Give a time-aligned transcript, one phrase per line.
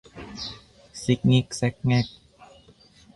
[1.01, 2.07] ซิกงิกแซ็กแง็ก